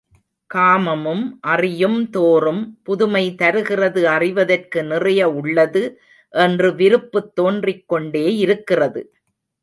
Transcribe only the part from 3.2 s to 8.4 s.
தருகிறது அறிவதற்கு நிறைய உள்ளது என்று விருப்புத் தோன்றிக்கொண்டே